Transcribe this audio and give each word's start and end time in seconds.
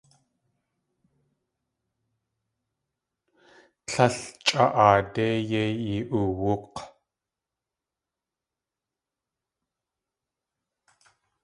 Líl 3.91 4.15
chʼa 4.45 4.63
aadé 4.85 5.25
yéi 5.49 5.71
yi.oowúk̲! 5.87 6.75